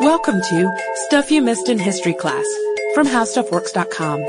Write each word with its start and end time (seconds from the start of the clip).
Welcome 0.00 0.40
to 0.40 0.72
Stuff 1.06 1.30
You 1.30 1.42
Missed 1.42 1.68
in 1.68 1.78
History 1.78 2.14
Class 2.14 2.46
from 2.94 3.06
HowStuffWorks.com. 3.06 4.24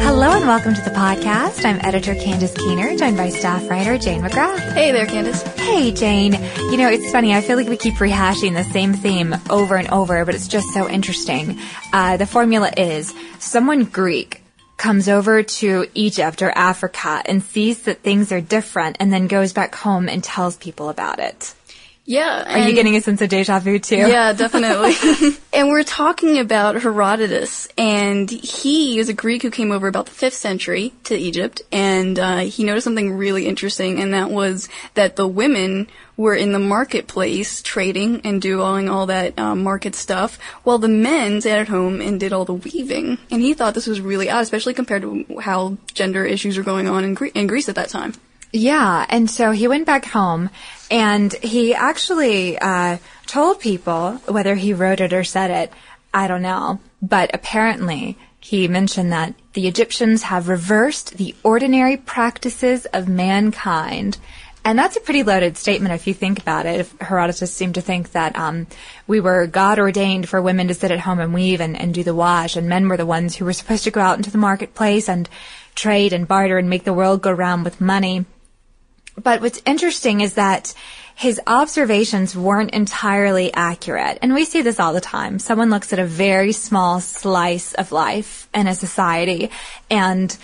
Hello 0.00 0.36
and 0.36 0.46
welcome 0.46 0.74
to 0.74 0.80
the 0.80 0.90
podcast. 0.90 1.64
I'm 1.64 1.80
editor 1.80 2.14
Candace 2.14 2.54
Keener, 2.54 2.96
joined 2.96 3.16
by 3.16 3.30
staff 3.30 3.68
writer 3.68 3.98
Jane 3.98 4.22
McGrath. 4.22 4.60
Hey 4.74 4.92
there, 4.92 5.06
Candace. 5.06 5.42
Hey, 5.58 5.90
Jane. 5.90 6.34
You 6.34 6.76
know, 6.76 6.88
it's 6.88 7.10
funny. 7.10 7.34
I 7.34 7.40
feel 7.40 7.56
like 7.56 7.68
we 7.68 7.76
keep 7.76 7.94
rehashing 7.94 8.54
the 8.54 8.62
same 8.70 8.92
theme 8.92 9.34
over 9.50 9.74
and 9.74 9.88
over, 9.90 10.24
but 10.24 10.36
it's 10.36 10.46
just 10.46 10.68
so 10.72 10.88
interesting. 10.88 11.58
Uh, 11.92 12.16
the 12.16 12.26
formula 12.26 12.70
is 12.76 13.12
someone 13.40 13.82
Greek 13.82 14.39
comes 14.80 15.10
over 15.10 15.42
to 15.42 15.86
Egypt 15.92 16.40
or 16.40 16.50
Africa 16.50 17.20
and 17.26 17.42
sees 17.42 17.82
that 17.82 18.00
things 18.00 18.32
are 18.32 18.40
different 18.40 18.96
and 18.98 19.12
then 19.12 19.26
goes 19.26 19.52
back 19.52 19.74
home 19.74 20.08
and 20.08 20.24
tells 20.24 20.56
people 20.56 20.88
about 20.88 21.18
it. 21.18 21.54
Yeah. 22.10 22.64
Are 22.64 22.68
you 22.68 22.74
getting 22.74 22.96
a 22.96 23.00
sense 23.00 23.22
of 23.22 23.28
deja 23.28 23.60
vu 23.60 23.78
too? 23.78 23.94
Yeah, 23.94 24.32
definitely. 24.32 24.94
and 25.52 25.68
we're 25.68 25.84
talking 25.84 26.38
about 26.38 26.74
Herodotus, 26.82 27.68
and 27.78 28.28
he 28.28 28.98
is 28.98 29.08
a 29.08 29.12
Greek 29.12 29.42
who 29.42 29.50
came 29.52 29.70
over 29.70 29.86
about 29.86 30.06
the 30.06 30.26
5th 30.26 30.32
century 30.32 30.92
to 31.04 31.14
Egypt, 31.14 31.62
and 31.70 32.18
uh, 32.18 32.38
he 32.38 32.64
noticed 32.64 32.82
something 32.82 33.12
really 33.12 33.46
interesting, 33.46 34.00
and 34.00 34.12
that 34.12 34.28
was 34.28 34.68
that 34.94 35.14
the 35.14 35.28
women 35.28 35.86
were 36.16 36.34
in 36.34 36.50
the 36.50 36.58
marketplace 36.58 37.62
trading 37.62 38.22
and 38.24 38.42
doing 38.42 38.88
all 38.88 39.06
that 39.06 39.38
um, 39.38 39.62
market 39.62 39.94
stuff, 39.94 40.36
while 40.64 40.78
the 40.78 40.88
men 40.88 41.40
sat 41.40 41.60
at 41.60 41.68
home 41.68 42.00
and 42.00 42.18
did 42.18 42.32
all 42.32 42.44
the 42.44 42.54
weaving. 42.54 43.18
And 43.30 43.40
he 43.40 43.54
thought 43.54 43.74
this 43.74 43.86
was 43.86 44.00
really 44.00 44.28
odd, 44.28 44.42
especially 44.42 44.74
compared 44.74 45.02
to 45.02 45.38
how 45.40 45.78
gender 45.94 46.24
issues 46.24 46.58
were 46.58 46.64
going 46.64 46.88
on 46.88 47.04
in, 47.04 47.14
Gre- 47.14 47.26
in 47.26 47.46
Greece 47.46 47.68
at 47.68 47.76
that 47.76 47.88
time. 47.88 48.14
Yeah, 48.52 49.06
and 49.08 49.30
so 49.30 49.52
he 49.52 49.68
went 49.68 49.86
back 49.86 50.04
home 50.04 50.50
and 50.90 51.32
he 51.32 51.74
actually 51.74 52.58
uh, 52.58 52.98
told 53.26 53.60
people, 53.60 54.14
whether 54.26 54.56
he 54.56 54.74
wrote 54.74 55.00
it 55.00 55.12
or 55.12 55.22
said 55.22 55.50
it, 55.50 55.72
I 56.12 56.26
don't 56.26 56.42
know, 56.42 56.80
but 57.00 57.30
apparently 57.32 58.18
he 58.40 58.66
mentioned 58.66 59.12
that 59.12 59.34
the 59.52 59.68
Egyptians 59.68 60.24
have 60.24 60.48
reversed 60.48 61.16
the 61.16 61.34
ordinary 61.44 61.96
practices 61.96 62.86
of 62.86 63.08
mankind. 63.08 64.18
And 64.64 64.78
that's 64.78 64.96
a 64.96 65.00
pretty 65.00 65.22
loaded 65.22 65.56
statement 65.56 65.94
if 65.94 66.06
you 66.06 66.14
think 66.14 66.38
about 66.38 66.66
it. 66.66 66.80
If 66.80 66.98
Herodotus 66.98 67.52
seemed 67.52 67.76
to 67.76 67.80
think 67.80 68.12
that 68.12 68.36
um, 68.36 68.66
we 69.06 69.20
were 69.20 69.46
God 69.46 69.78
ordained 69.78 70.28
for 70.28 70.42
women 70.42 70.68
to 70.68 70.74
sit 70.74 70.90
at 70.90 71.00
home 71.00 71.20
and 71.20 71.32
weave 71.32 71.60
and, 71.60 71.80
and 71.80 71.94
do 71.94 72.02
the 72.02 72.14
wash, 72.14 72.56
and 72.56 72.68
men 72.68 72.88
were 72.88 72.96
the 72.96 73.06
ones 73.06 73.36
who 73.36 73.44
were 73.44 73.52
supposed 73.52 73.84
to 73.84 73.90
go 73.90 74.00
out 74.00 74.18
into 74.18 74.30
the 74.30 74.38
marketplace 74.38 75.08
and 75.08 75.28
trade 75.74 76.12
and 76.12 76.28
barter 76.28 76.58
and 76.58 76.68
make 76.68 76.84
the 76.84 76.92
world 76.92 77.22
go 77.22 77.30
round 77.30 77.64
with 77.64 77.80
money. 77.80 78.26
But 79.22 79.40
what's 79.40 79.62
interesting 79.66 80.20
is 80.20 80.34
that 80.34 80.74
his 81.14 81.40
observations 81.46 82.34
weren't 82.34 82.70
entirely 82.70 83.52
accurate. 83.52 84.18
And 84.22 84.32
we 84.32 84.46
see 84.46 84.62
this 84.62 84.80
all 84.80 84.94
the 84.94 85.02
time. 85.02 85.38
Someone 85.38 85.68
looks 85.68 85.92
at 85.92 85.98
a 85.98 86.06
very 86.06 86.52
small 86.52 87.00
slice 87.00 87.74
of 87.74 87.92
life 87.92 88.48
in 88.54 88.66
a 88.66 88.74
society 88.74 89.50
and 89.90 90.34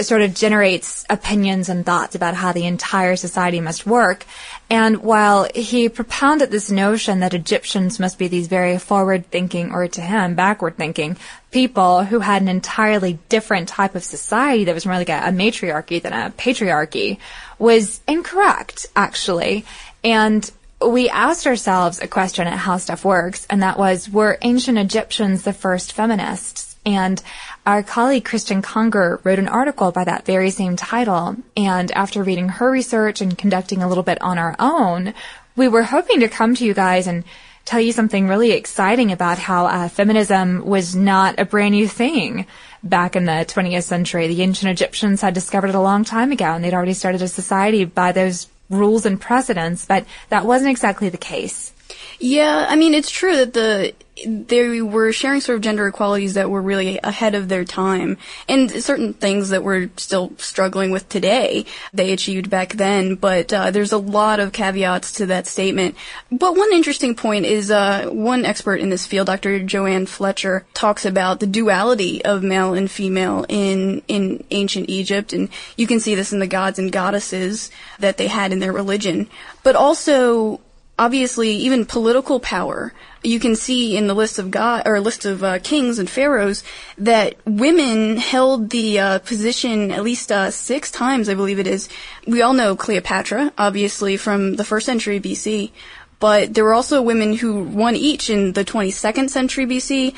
sort 0.00 0.22
of 0.22 0.34
generates 0.34 1.04
opinions 1.10 1.68
and 1.68 1.84
thoughts 1.84 2.14
about 2.14 2.34
how 2.34 2.52
the 2.52 2.64
entire 2.64 3.16
society 3.16 3.60
must 3.60 3.86
work. 3.86 4.24
And 4.70 5.02
while 5.02 5.48
he 5.52 5.88
propounded 5.88 6.52
this 6.52 6.70
notion 6.70 7.20
that 7.20 7.34
Egyptians 7.34 7.98
must 7.98 8.16
be 8.16 8.28
these 8.28 8.46
very 8.46 8.78
forward 8.78 9.28
thinking, 9.30 9.72
or 9.72 9.88
to 9.88 10.00
him, 10.00 10.36
backward 10.36 10.76
thinking 10.76 11.16
people 11.50 12.04
who 12.04 12.20
had 12.20 12.42
an 12.42 12.48
entirely 12.48 13.18
different 13.28 13.68
type 13.68 13.94
of 13.94 14.04
society 14.04 14.64
that 14.64 14.74
was 14.74 14.86
more 14.86 14.96
like 14.96 15.08
a, 15.08 15.28
a 15.28 15.32
matriarchy 15.32 15.98
than 15.98 16.12
a 16.12 16.30
patriarchy 16.30 17.18
was 17.58 18.00
incorrect, 18.06 18.86
actually. 18.94 19.64
And 20.04 20.48
we 20.84 21.08
asked 21.08 21.46
ourselves 21.46 22.00
a 22.00 22.08
question 22.08 22.46
at 22.46 22.58
How 22.58 22.78
Stuff 22.78 23.04
Works, 23.04 23.46
and 23.50 23.62
that 23.62 23.78
was, 23.78 24.08
were 24.08 24.38
ancient 24.42 24.78
Egyptians 24.78 25.42
the 25.42 25.52
first 25.52 25.92
feminists? 25.92 26.76
And 26.86 27.22
our 27.66 27.82
colleague 27.82 28.24
Kristen 28.24 28.62
Conger 28.62 29.20
wrote 29.22 29.38
an 29.38 29.48
article 29.48 29.92
by 29.92 30.04
that 30.04 30.24
very 30.24 30.50
same 30.50 30.76
title. 30.76 31.36
And 31.56 31.92
after 31.92 32.22
reading 32.22 32.48
her 32.48 32.70
research 32.70 33.20
and 33.20 33.36
conducting 33.36 33.82
a 33.82 33.88
little 33.88 34.02
bit 34.02 34.22
on 34.22 34.38
our 34.38 34.56
own, 34.58 35.12
we 35.56 35.68
were 35.68 35.82
hoping 35.82 36.20
to 36.20 36.28
come 36.28 36.54
to 36.54 36.64
you 36.64 36.72
guys 36.72 37.06
and 37.06 37.24
tell 37.70 37.80
you 37.80 37.92
something 37.92 38.26
really 38.26 38.50
exciting 38.50 39.12
about 39.12 39.38
how 39.38 39.66
uh, 39.66 39.88
feminism 39.88 40.66
was 40.66 40.96
not 40.96 41.38
a 41.38 41.44
brand 41.44 41.72
new 41.72 41.86
thing 41.86 42.44
back 42.82 43.14
in 43.14 43.26
the 43.26 43.44
20th 43.46 43.84
century. 43.84 44.26
The 44.26 44.42
ancient 44.42 44.72
Egyptians 44.72 45.20
had 45.20 45.34
discovered 45.34 45.68
it 45.68 45.76
a 45.76 45.80
long 45.80 46.02
time 46.02 46.32
ago, 46.32 46.46
and 46.46 46.64
they'd 46.64 46.74
already 46.74 46.94
started 46.94 47.22
a 47.22 47.28
society 47.28 47.84
by 47.84 48.10
those 48.10 48.48
rules 48.70 49.06
and 49.06 49.20
precedents, 49.20 49.86
but 49.86 50.04
that 50.30 50.46
wasn't 50.46 50.72
exactly 50.72 51.10
the 51.10 51.16
case. 51.16 51.72
Yeah, 52.18 52.66
I 52.68 52.74
mean, 52.74 52.92
it's 52.92 53.10
true 53.10 53.36
that 53.36 53.54
the 53.54 53.94
they 54.26 54.82
were 54.82 55.12
sharing 55.12 55.40
sort 55.40 55.56
of 55.56 55.62
gender 55.62 55.86
equalities 55.86 56.34
that 56.34 56.50
were 56.50 56.60
really 56.60 56.98
ahead 57.02 57.34
of 57.34 57.48
their 57.48 57.64
time, 57.64 58.18
and 58.48 58.70
certain 58.70 59.14
things 59.14 59.50
that 59.50 59.62
we're 59.62 59.90
still 59.96 60.32
struggling 60.36 60.90
with 60.90 61.08
today 61.08 61.64
they 61.92 62.12
achieved 62.12 62.50
back 62.50 62.74
then. 62.74 63.14
But 63.14 63.52
uh, 63.52 63.70
there's 63.70 63.92
a 63.92 63.98
lot 63.98 64.40
of 64.40 64.52
caveats 64.52 65.12
to 65.14 65.26
that 65.26 65.46
statement. 65.46 65.94
But 66.30 66.56
one 66.56 66.72
interesting 66.72 67.14
point 67.14 67.46
is 67.46 67.70
uh, 67.70 68.08
one 68.10 68.44
expert 68.44 68.80
in 68.80 68.90
this 68.90 69.06
field, 69.06 69.26
Dr. 69.26 69.60
Joann 69.60 70.06
Fletcher, 70.06 70.66
talks 70.74 71.04
about 71.04 71.40
the 71.40 71.46
duality 71.46 72.24
of 72.24 72.42
male 72.42 72.74
and 72.74 72.90
female 72.90 73.46
in 73.48 74.02
in 74.08 74.44
ancient 74.50 74.90
Egypt, 74.90 75.32
and 75.32 75.48
you 75.76 75.86
can 75.86 76.00
see 76.00 76.14
this 76.14 76.32
in 76.32 76.40
the 76.40 76.46
gods 76.46 76.78
and 76.78 76.92
goddesses 76.92 77.70
that 77.98 78.16
they 78.16 78.26
had 78.26 78.52
in 78.52 78.58
their 78.58 78.72
religion, 78.72 79.28
but 79.62 79.76
also 79.76 80.60
obviously 81.00 81.48
even 81.52 81.86
political 81.86 82.38
power. 82.38 82.92
You 83.24 83.40
can 83.40 83.56
see 83.56 83.96
in 83.96 84.06
the 84.06 84.14
list 84.14 84.38
of 84.38 84.50
god 84.50 84.82
or 84.84 85.00
list 85.00 85.24
of 85.24 85.42
uh, 85.42 85.58
kings 85.58 85.98
and 85.98 86.08
pharaohs 86.08 86.62
that 86.98 87.36
women 87.46 88.18
held 88.18 88.68
the 88.68 89.00
uh, 89.00 89.18
position 89.20 89.90
at 89.90 90.04
least 90.04 90.30
uh, 90.30 90.50
six 90.50 90.90
times, 90.90 91.30
I 91.30 91.34
believe 91.34 91.58
it 91.58 91.66
is. 91.66 91.88
We 92.26 92.42
all 92.42 92.52
know 92.52 92.76
Cleopatra, 92.76 93.52
obviously 93.56 94.18
from 94.18 94.56
the 94.56 94.64
first 94.64 94.84
century 94.84 95.18
BC. 95.18 95.70
But 96.18 96.52
there 96.52 96.64
were 96.64 96.74
also 96.74 97.00
women 97.00 97.32
who 97.32 97.64
won 97.64 97.96
each 97.96 98.28
in 98.28 98.52
the 98.52 98.62
22nd 98.62 99.30
century 99.30 99.64
BC, 99.64 100.14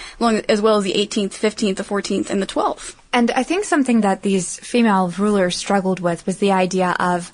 as 0.49 0.61
well 0.61 0.79
as 0.79 0.85
the 0.85 0.95
18th, 0.95 1.39
15th, 1.39 1.77
the 1.77 1.85
14th, 1.85 2.29
and 2.29 2.43
the 2.43 2.47
12th. 2.47 2.97
And 3.13 3.31
I 3.31 3.45
think 3.45 3.65
something 3.65 4.01
that 4.01 4.23
these 4.23 4.59
female 4.59 5.11
rulers 5.17 5.55
struggled 5.55 6.01
with 6.01 6.27
was 6.27 6.39
the 6.39 6.51
idea 6.51 6.97
of 6.99 7.31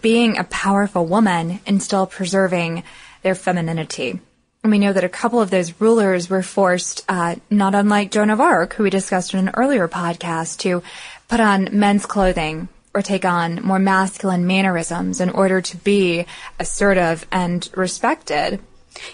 being 0.00 0.38
a 0.38 0.44
powerful 0.44 1.06
woman 1.06 1.60
and 1.66 1.82
still 1.82 2.06
preserving 2.06 2.82
their 3.22 3.34
femininity. 3.34 4.20
And 4.62 4.72
we 4.72 4.78
know 4.78 4.92
that 4.92 5.04
a 5.04 5.08
couple 5.08 5.40
of 5.40 5.50
those 5.50 5.80
rulers 5.80 6.28
were 6.28 6.42
forced, 6.42 7.04
uh, 7.08 7.36
not 7.50 7.74
unlike 7.74 8.10
Joan 8.10 8.30
of 8.30 8.40
Arc, 8.40 8.74
who 8.74 8.82
we 8.82 8.90
discussed 8.90 9.32
in 9.32 9.40
an 9.40 9.54
earlier 9.54 9.86
podcast, 9.86 10.58
to 10.60 10.82
put 11.28 11.38
on 11.38 11.68
men's 11.70 12.04
clothing 12.04 12.68
or 12.92 13.02
take 13.02 13.24
on 13.24 13.62
more 13.62 13.78
masculine 13.78 14.46
mannerisms 14.46 15.20
in 15.20 15.30
order 15.30 15.60
to 15.60 15.76
be 15.76 16.26
assertive 16.58 17.26
and 17.30 17.68
respected. 17.76 18.58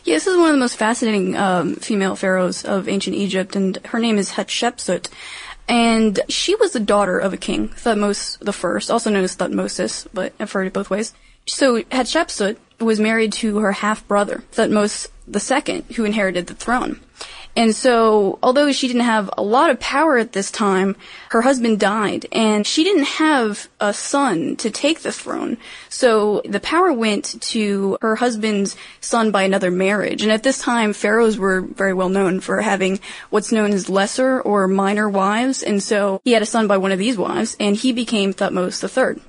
Yeah, 0.05 0.15
this 0.15 0.27
is 0.27 0.37
one 0.37 0.47
of 0.47 0.53
the 0.53 0.61
most 0.61 0.77
fascinating 0.77 1.37
um, 1.37 1.75
female 1.77 2.17
pharaohs 2.17 2.65
of 2.65 2.89
ancient 2.89 3.17
Egypt, 3.17 3.57
and 3.57 3.77
her 3.87 3.99
name 3.99 4.19
is 4.19 4.31
Hatshepsut. 4.31 5.09
And 5.73 6.21
she 6.29 6.55
was 6.55 6.73
the 6.73 6.81
daughter 6.81 7.19
of 7.19 7.33
a 7.33 7.39
king, 7.39 7.71
Thutmose 7.71 8.39
the 8.41 8.53
First, 8.53 8.91
also 8.91 9.09
known 9.09 9.25
as 9.25 9.35
Thutmosis, 9.35 10.07
but 10.13 10.35
I've 10.39 10.53
heard 10.53 10.67
it 10.67 10.75
both 10.75 10.91
ways. 10.91 11.15
So 11.47 11.81
Hatshepsut 11.85 12.59
was 12.79 13.01
married 13.01 13.33
to 13.35 13.61
her 13.61 13.73
half 13.73 14.07
brother, 14.07 14.45
Thutmose 14.53 15.09
Second, 15.39 15.85
who 15.97 16.05
inherited 16.05 16.49
the 16.49 16.55
throne. 16.55 17.01
And 17.55 17.77
so, 17.77 18.39
although 18.43 18.73
she 18.73 18.87
didn't 18.87 19.03
have 19.03 19.29
a 19.37 19.43
lot 19.43 19.71
of 19.71 19.79
power 19.79 20.17
at 20.17 20.33
this 20.33 20.51
time, 20.51 20.97
her 21.31 21.43
husband 21.43 21.81
died, 21.81 22.27
and 22.33 22.67
she 22.67 22.83
didn't 22.83 23.05
have 23.05 23.69
a 23.79 23.93
son 23.93 24.57
to 24.57 24.71
take 24.71 25.01
the 25.01 25.13
throne. 25.13 25.59
So 25.91 26.41
the 26.47 26.61
power 26.61 26.93
went 26.93 27.41
to 27.43 27.99
her 28.01 28.17
husband's 28.17 28.75
son 29.01 29.31
by 29.31 29.43
another 29.43 29.71
marriage. 29.71 30.23
And 30.23 30.33
at 30.33 30.43
this 30.43 30.61
time, 30.61 30.95
pharaohs 30.95 31.37
were 31.37 31.61
very 31.61 31.93
well 31.93 32.09
known 32.09 32.41
for 32.41 32.63
having 32.63 33.01
what's 33.29 33.53
known 33.53 33.73
as 33.73 33.91
lesser 33.91 34.41
or 34.41 34.67
minor 34.67 35.09
wives. 35.09 35.63
And 35.63 35.83
so 35.83 36.23
he 36.25 36.33
had 36.33 36.43
a 36.43 36.47
son 36.47 36.67
by 36.67 36.79
one 36.79 36.93
of 36.93 36.99
these 36.99 37.19
wives, 37.19 37.55
and 37.61 37.77
he 37.77 37.93
became 37.93 38.33
Thutmose 38.33 38.83
III. 38.83 39.23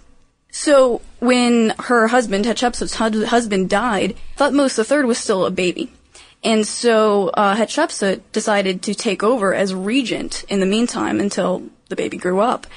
So 0.49 1.01
when 1.19 1.73
her 1.79 2.07
husband, 2.07 2.45
Hatshepsut's 2.45 2.93
husband, 2.95 3.69
died, 3.69 4.15
Thutmose 4.37 4.79
III 4.79 5.05
was 5.05 5.17
still 5.17 5.45
a 5.45 5.51
baby. 5.51 5.91
And 6.43 6.67
so 6.67 7.29
uh, 7.29 7.55
Hatshepsut 7.55 8.21
decided 8.31 8.83
to 8.83 8.93
take 8.93 9.23
over 9.23 9.53
as 9.53 9.73
regent 9.73 10.43
in 10.49 10.59
the 10.59 10.65
meantime 10.65 11.19
until 11.19 11.63
the 11.89 11.95
baby 11.95 12.17
grew 12.17 12.39
up. 12.39 12.67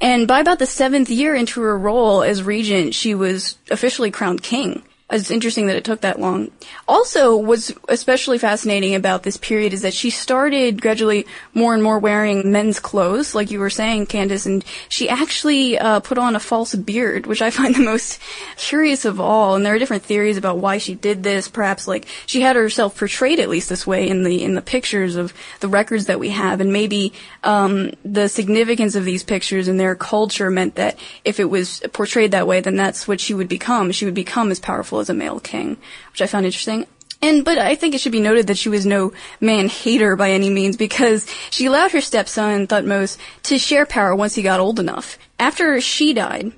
And 0.00 0.28
by 0.28 0.40
about 0.40 0.58
the 0.58 0.66
seventh 0.66 1.08
year 1.08 1.34
into 1.34 1.62
her 1.62 1.78
role 1.78 2.22
as 2.22 2.42
regent, 2.42 2.94
she 2.94 3.14
was 3.14 3.56
officially 3.70 4.10
crowned 4.10 4.42
king. 4.42 4.82
It's 5.10 5.30
interesting 5.30 5.66
that 5.66 5.76
it 5.76 5.84
took 5.84 6.00
that 6.00 6.18
long. 6.18 6.50
Also, 6.88 7.36
what's 7.36 7.70
especially 7.90 8.38
fascinating 8.38 8.94
about 8.94 9.22
this 9.22 9.36
period 9.36 9.74
is 9.74 9.82
that 9.82 9.92
she 9.92 10.08
started 10.08 10.80
gradually 10.80 11.26
more 11.52 11.74
and 11.74 11.82
more 11.82 11.98
wearing 11.98 12.50
men's 12.50 12.80
clothes, 12.80 13.34
like 13.34 13.50
you 13.50 13.60
were 13.60 13.68
saying, 13.68 14.06
Candace, 14.06 14.46
and 14.46 14.64
she 14.88 15.10
actually 15.10 15.78
uh, 15.78 16.00
put 16.00 16.16
on 16.16 16.34
a 16.34 16.40
false 16.40 16.74
beard, 16.74 17.26
which 17.26 17.42
I 17.42 17.50
find 17.50 17.74
the 17.74 17.84
most 17.84 18.18
curious 18.56 19.04
of 19.04 19.20
all. 19.20 19.56
And 19.56 19.64
there 19.64 19.74
are 19.74 19.78
different 19.78 20.04
theories 20.04 20.38
about 20.38 20.56
why 20.56 20.78
she 20.78 20.94
did 20.94 21.22
this. 21.22 21.48
Perhaps 21.48 21.86
like 21.86 22.06
she 22.24 22.40
had 22.40 22.56
herself 22.56 22.98
portrayed 22.98 23.40
at 23.40 23.50
least 23.50 23.68
this 23.68 23.86
way 23.86 24.08
in 24.08 24.22
the 24.24 24.42
in 24.42 24.54
the 24.54 24.62
pictures 24.62 25.16
of 25.16 25.34
the 25.60 25.68
records 25.68 26.06
that 26.06 26.18
we 26.18 26.30
have, 26.30 26.62
and 26.62 26.72
maybe 26.72 27.12
um, 27.42 27.90
the 28.06 28.26
significance 28.26 28.94
of 28.94 29.04
these 29.04 29.22
pictures 29.22 29.68
and 29.68 29.78
their 29.78 29.94
culture 29.94 30.50
meant 30.50 30.76
that 30.76 30.98
if 31.26 31.38
it 31.40 31.50
was 31.50 31.82
portrayed 31.92 32.30
that 32.30 32.46
way, 32.46 32.62
then 32.62 32.76
that's 32.76 33.06
what 33.06 33.20
she 33.20 33.34
would 33.34 33.48
become. 33.48 33.92
She 33.92 34.06
would 34.06 34.14
become 34.14 34.50
as 34.50 34.60
powerful 34.60 34.93
as 35.00 35.10
a 35.10 35.14
male 35.14 35.40
king, 35.40 35.76
which 36.12 36.22
I 36.22 36.26
found 36.26 36.46
interesting. 36.46 36.86
And, 37.22 37.44
but 37.44 37.56
I 37.56 37.74
think 37.74 37.94
it 37.94 38.02
should 38.02 38.12
be 38.12 38.20
noted 38.20 38.48
that 38.48 38.58
she 38.58 38.68
was 38.68 38.84
no 38.84 39.12
man 39.40 39.68
hater 39.68 40.14
by 40.14 40.32
any 40.32 40.50
means 40.50 40.76
because 40.76 41.26
she 41.50 41.66
allowed 41.66 41.92
her 41.92 42.02
stepson, 42.02 42.66
Thutmose, 42.66 43.16
to 43.44 43.58
share 43.58 43.86
power 43.86 44.14
once 44.14 44.34
he 44.34 44.42
got 44.42 44.60
old 44.60 44.78
enough. 44.78 45.18
After 45.38 45.80
she 45.80 46.12
died, 46.12 46.52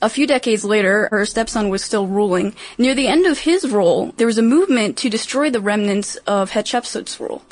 a 0.00 0.08
few 0.08 0.26
decades 0.26 0.64
later, 0.64 1.08
her 1.10 1.26
stepson 1.26 1.70
was 1.70 1.82
still 1.82 2.06
ruling. 2.06 2.54
Near 2.78 2.94
the 2.94 3.08
end 3.08 3.26
of 3.26 3.38
his 3.38 3.68
rule, 3.68 4.12
there 4.16 4.26
was 4.26 4.38
a 4.38 4.42
movement 4.42 4.96
to 4.98 5.10
destroy 5.10 5.50
the 5.50 5.60
remnants 5.60 6.16
of 6.26 6.50
Hatshepsut's 6.52 7.18
rule. 7.18 7.42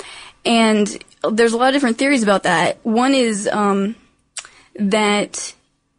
And 0.45 1.03
there's 1.29 1.53
a 1.53 1.57
lot 1.57 1.69
of 1.69 1.73
different 1.73 1.97
theories 1.97 2.23
about 2.23 2.43
that. 2.43 2.77
One 2.83 3.13
is, 3.13 3.47
um, 3.47 3.95
that 4.75 5.53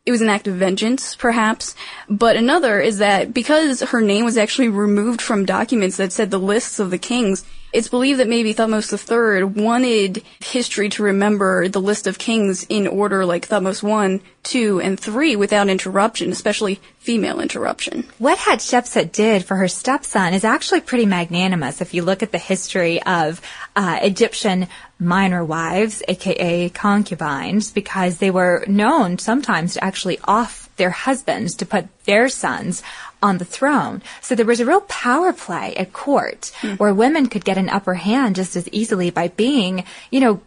it 0.05 0.11
was 0.11 0.21
an 0.21 0.29
act 0.29 0.49
of 0.49 0.55
vengeance, 0.55 1.15
perhaps. 1.15 1.75
But 2.09 2.37
another 2.37 2.81
is 2.81 2.99
that 2.99 3.33
because 3.33 3.81
her 3.81 4.01
name 4.01 4.25
was 4.25 4.37
actually 4.37 4.69
removed 4.69 5.23
from 5.23 5.45
documents 5.45 5.97
that 5.97 6.13
said 6.13 6.31
the 6.31 6.39
lists 6.39 6.79
of 6.79 6.91
the 6.91 6.99
kings, 6.99 7.45
it's 7.73 7.89
believed 7.89 8.21
that 8.21 8.29
maybe 8.29 8.55
Thutmose 8.55 8.93
III 8.93 9.45
wanted 9.45 10.23
history 10.41 10.89
to 10.91 11.03
remember 11.03 11.69
the 11.69 11.81
list 11.81 12.07
of 12.07 12.19
kings 12.19 12.67
in 12.69 12.87
order 12.87 13.25
like 13.25 13.49
Thutmose 13.49 13.83
I, 13.83 14.21
II, 14.55 14.85
and 14.85 15.01
III 15.07 15.37
without 15.37 15.69
interruption, 15.69 16.31
especially 16.31 16.81
female 16.99 17.41
interruption. 17.41 18.07
What 18.19 18.39
Hatshepsut 18.39 19.13
did 19.13 19.45
for 19.45 19.57
her 19.57 19.69
stepson 19.69 20.35
is 20.35 20.45
actually 20.45 20.81
pretty 20.83 21.07
magnanimous 21.07 21.81
if 21.81 21.95
you 21.95 22.03
look 22.03 22.23
at 22.23 22.33
the 22.33 22.39
history 22.39 23.03
of 23.03 23.41
uh, 23.75 23.99
Egyptian 24.03 24.69
minor 24.99 25.45
wives, 25.45 26.03
aka 26.07 26.69
concubines, 26.69 27.73
because 27.73 28.19
they 28.19 28.31
were 28.31 28.65
known 28.69 29.19
sometimes 29.19 29.75
to 29.75 29.85
actually 29.85 30.19
off 30.25 30.69
their 30.77 30.91
husbands 30.91 31.55
to 31.57 31.67
put 31.67 31.87
their 32.05 32.29
sons 32.29 32.83
on 33.23 33.39
the 33.39 33.45
throne. 33.45 34.03
So 34.21 34.35
there 34.35 34.47
was 34.47 34.61
a 34.61 34.67
real 34.67 34.81
power 34.83 35.33
play 35.33 35.75
at 35.77 35.93
court 35.93 36.53
mm. 36.61 36.79
where 36.79 36.93
women 36.93 37.29
could 37.29 37.45
get 37.45 37.59
an 37.59 37.69
upper 37.69 37.95
hand 37.95 38.37
just 38.37 38.57
as 38.57 38.69
easily 38.71 39.11
by 39.11 39.29
being, 39.29 39.85
you 40.11 40.21
know, 40.21 40.41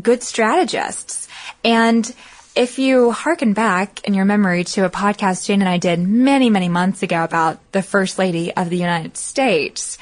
good 0.00 0.22
strategists. 0.22 1.28
And 1.64 2.12
if 2.54 2.78
you 2.78 3.12
hearken 3.12 3.52
back 3.52 4.06
in 4.06 4.14
your 4.14 4.24
memory 4.24 4.64
to 4.64 4.84
a 4.84 4.90
podcast 4.90 5.46
Jane 5.46 5.60
and 5.60 5.68
I 5.68 5.78
did 5.78 5.98
many, 5.98 6.50
many 6.50 6.68
months 6.68 7.02
ago 7.02 7.24
about 7.24 7.58
the 7.72 7.82
First 7.82 8.18
Lady 8.18 8.54
of 8.54 8.70
the 8.70 8.76
United 8.76 9.16
States, 9.16 9.98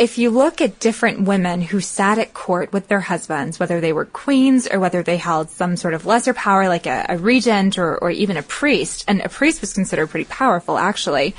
if 0.00 0.16
you 0.16 0.30
look 0.30 0.62
at 0.62 0.80
different 0.80 1.26
women 1.26 1.60
who 1.60 1.78
sat 1.78 2.18
at 2.18 2.32
court 2.32 2.72
with 2.72 2.88
their 2.88 3.00
husbands, 3.00 3.60
whether 3.60 3.82
they 3.82 3.92
were 3.92 4.06
queens 4.06 4.66
or 4.66 4.80
whether 4.80 5.02
they 5.02 5.18
held 5.18 5.50
some 5.50 5.76
sort 5.76 5.92
of 5.92 6.06
lesser 6.06 6.32
power 6.32 6.68
like 6.68 6.86
a, 6.86 7.04
a 7.10 7.18
regent 7.18 7.78
or, 7.78 7.98
or 7.98 8.10
even 8.10 8.38
a 8.38 8.42
priest, 8.42 9.04
and 9.06 9.20
a 9.20 9.28
priest 9.28 9.60
was 9.60 9.74
considered 9.74 10.08
pretty 10.08 10.24
powerful 10.24 10.78
actually, 10.78 11.34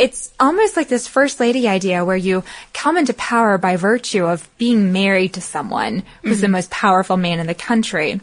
it's 0.00 0.32
almost 0.40 0.76
like 0.76 0.88
this 0.88 1.06
first 1.06 1.38
lady 1.38 1.68
idea 1.68 2.04
where 2.04 2.16
you 2.16 2.42
come 2.74 2.98
into 2.98 3.14
power 3.14 3.58
by 3.58 3.76
virtue 3.76 4.24
of 4.24 4.48
being 4.58 4.92
married 4.92 5.34
to 5.34 5.40
someone 5.40 6.02
who's 6.22 6.38
mm-hmm. 6.38 6.40
the 6.40 6.48
most 6.48 6.70
powerful 6.70 7.16
man 7.16 7.38
in 7.38 7.46
the 7.46 7.54
country. 7.54 8.20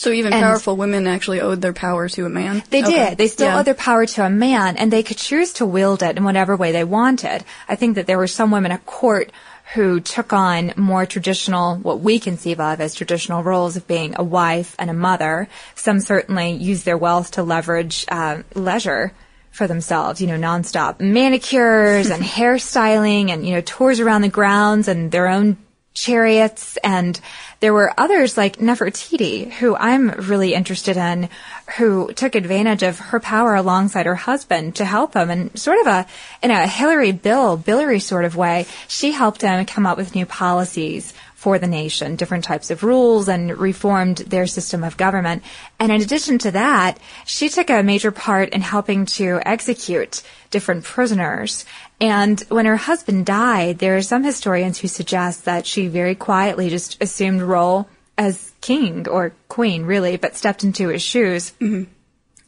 So 0.00 0.12
even 0.12 0.32
and 0.32 0.42
powerful 0.42 0.78
women 0.78 1.06
actually 1.06 1.42
owed 1.42 1.60
their 1.60 1.74
power 1.74 2.08
to 2.08 2.24
a 2.24 2.30
man? 2.30 2.62
They 2.70 2.82
okay. 2.82 3.10
did. 3.10 3.18
They 3.18 3.26
still 3.26 3.48
yeah. 3.48 3.58
owed 3.58 3.66
their 3.66 3.74
power 3.74 4.06
to 4.06 4.24
a 4.24 4.30
man 4.30 4.78
and 4.78 4.90
they 4.90 5.02
could 5.02 5.18
choose 5.18 5.52
to 5.54 5.66
wield 5.66 6.02
it 6.02 6.16
in 6.16 6.24
whatever 6.24 6.56
way 6.56 6.72
they 6.72 6.84
wanted. 6.84 7.44
I 7.68 7.76
think 7.76 7.96
that 7.96 8.06
there 8.06 8.16
were 8.16 8.26
some 8.26 8.50
women 8.50 8.72
at 8.72 8.86
court 8.86 9.30
who 9.74 10.00
took 10.00 10.32
on 10.32 10.72
more 10.78 11.04
traditional, 11.04 11.76
what 11.76 12.00
we 12.00 12.18
conceive 12.18 12.60
of 12.60 12.80
as 12.80 12.94
traditional 12.94 13.42
roles 13.42 13.76
of 13.76 13.86
being 13.86 14.14
a 14.16 14.24
wife 14.24 14.74
and 14.78 14.88
a 14.88 14.94
mother. 14.94 15.48
Some 15.74 16.00
certainly 16.00 16.52
used 16.52 16.86
their 16.86 16.96
wealth 16.96 17.32
to 17.32 17.42
leverage 17.42 18.06
uh, 18.08 18.42
leisure 18.54 19.12
for 19.50 19.66
themselves, 19.66 20.22
you 20.22 20.28
know, 20.28 20.38
nonstop 20.38 21.00
manicures 21.00 22.08
and 22.08 22.22
hairstyling 22.38 23.28
and, 23.28 23.46
you 23.46 23.52
know, 23.52 23.60
tours 23.60 24.00
around 24.00 24.22
the 24.22 24.30
grounds 24.30 24.88
and 24.88 25.10
their 25.10 25.28
own 25.28 25.58
chariots 25.92 26.76
and 26.78 27.20
there 27.58 27.74
were 27.74 27.92
others 27.98 28.36
like 28.36 28.56
Nefertiti 28.58 29.50
who 29.50 29.76
I'm 29.76 30.10
really 30.10 30.54
interested 30.54 30.96
in 30.96 31.28
who 31.76 32.12
took 32.12 32.34
advantage 32.34 32.82
of 32.82 32.98
her 32.98 33.20
power 33.20 33.54
alongside 33.54 34.06
her 34.06 34.14
husband 34.14 34.76
to 34.76 34.84
help 34.84 35.14
him. 35.14 35.30
And 35.30 35.58
sort 35.58 35.80
of 35.80 35.86
a 35.86 36.06
in 36.42 36.50
a 36.50 36.66
Hillary 36.66 37.12
Bill 37.12 37.56
Billary 37.56 38.00
sort 38.00 38.24
of 38.24 38.36
way 38.36 38.66
she 38.88 39.12
helped 39.12 39.42
him 39.42 39.64
come 39.66 39.84
up 39.84 39.98
with 39.98 40.14
new 40.14 40.26
policies 40.26 41.12
for 41.40 41.58
the 41.58 41.66
nation, 41.66 42.16
different 42.16 42.44
types 42.44 42.70
of 42.70 42.82
rules 42.82 43.26
and 43.26 43.56
reformed 43.56 44.18
their 44.18 44.46
system 44.46 44.84
of 44.84 44.98
government. 44.98 45.42
And 45.78 45.90
in 45.90 46.02
addition 46.02 46.36
to 46.40 46.50
that, 46.50 46.98
she 47.24 47.48
took 47.48 47.70
a 47.70 47.82
major 47.82 48.10
part 48.10 48.50
in 48.50 48.60
helping 48.60 49.06
to 49.16 49.40
execute 49.46 50.22
different 50.50 50.84
prisoners. 50.84 51.64
And 51.98 52.38
when 52.50 52.66
her 52.66 52.76
husband 52.76 53.24
died, 53.24 53.78
there 53.78 53.96
are 53.96 54.02
some 54.02 54.22
historians 54.22 54.80
who 54.80 54.88
suggest 54.88 55.46
that 55.46 55.64
she 55.64 55.86
very 55.86 56.14
quietly 56.14 56.68
just 56.68 57.02
assumed 57.02 57.40
role 57.40 57.88
as 58.18 58.52
king 58.60 59.08
or 59.08 59.32
queen, 59.48 59.86
really, 59.86 60.18
but 60.18 60.36
stepped 60.36 60.62
into 60.62 60.88
his 60.88 61.00
shoes. 61.00 61.54
Mm-hmm. 61.58 61.90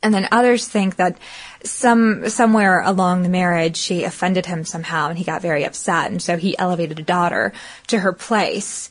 And 0.03 0.13
then 0.13 0.29
others 0.33 0.67
think 0.67 0.97
that 0.97 1.17
some 1.65 2.29
somewhere 2.29 2.81
along 2.81 3.23
the 3.23 3.29
marriage 3.29 3.77
she 3.77 4.05
offended 4.05 4.47
him 4.47 4.65
somehow 4.65 5.09
and 5.09 5.19
he 5.19 5.25
got 5.25 5.43
very 5.43 5.65
upset 5.65 6.11
and 6.11 6.21
so 6.21 6.37
he 6.37 6.59
elevated 6.59 6.99
a 6.99 7.05
daughter 7.05 7.53
to 7.87 8.01
her 8.01 8.13
place. 8.13 8.91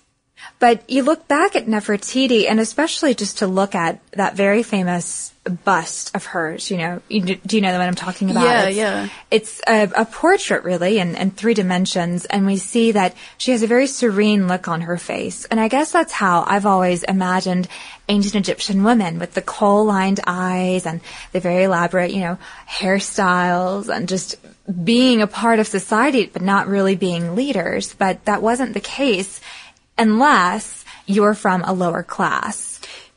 But 0.60 0.90
you 0.90 1.04
look 1.04 1.28
back 1.28 1.56
at 1.56 1.68
Nefertiti 1.68 2.50
and 2.50 2.60
especially 2.60 3.14
just 3.14 3.40
to 3.40 3.48
look 3.48 3.76
at 3.76 4.00
that 4.14 4.36
very 4.36 4.64
famous 4.64 5.31
bust 5.44 6.16
of 6.16 6.24
hers, 6.24 6.70
you 6.70 6.78
know, 6.78 7.02
you, 7.10 7.36
do 7.36 7.56
you 7.56 7.62
know 7.62 7.72
the 7.72 7.80
one 7.80 7.88
I'm 7.88 7.96
talking 7.96 8.30
about? 8.30 8.44
Yeah, 8.44 8.68
it's, 8.68 8.78
yeah. 8.78 9.10
It's 9.32 9.62
a, 9.68 9.90
a 9.96 10.06
portrait 10.06 10.64
really 10.64 11.00
in, 11.00 11.16
in 11.16 11.32
three 11.32 11.56
dimensions 11.56 12.26
and 12.26 12.46
we 12.46 12.58
see 12.58 12.92
that 12.92 13.16
she 13.40 13.52
has 13.52 13.64
a 13.64 13.68
very 13.68 13.88
serene 13.88 14.48
look 14.48 14.68
on 14.68 14.82
her 14.82 14.98
face. 14.98 15.46
And 15.46 15.60
I 15.60 15.68
guess 15.68 15.92
that's 15.92 16.14
how 16.14 16.44
I've 16.46 16.68
always 16.68 17.02
imagined 17.04 17.68
ancient 18.08 18.36
Egyptian 18.36 18.84
women 18.84 19.18
with 19.18 19.34
the 19.34 19.42
kohl-lined 19.42 20.20
eyes 20.28 20.86
and 20.86 21.02
the 21.32 21.40
very 21.40 21.64
elaborate, 21.64 22.12
you 22.12 22.22
know, 22.22 22.38
hairstyles 22.70 23.94
and 23.94 24.08
just 24.08 24.36
being 24.84 25.24
a 25.24 25.28
part 25.28 25.58
of 25.58 25.66
society 25.66 26.28
but 26.28 26.44
not 26.44 26.68
really 26.68 26.96
being 26.96 27.36
leaders. 27.36 27.96
But 27.96 28.26
that 28.26 28.44
wasn't 28.44 28.76
the 28.76 28.80
case 28.80 29.42
unless 29.98 30.86
you're 31.08 31.34
from 31.34 31.64
a 31.64 31.74
lower 31.74 32.04
class. 32.04 32.71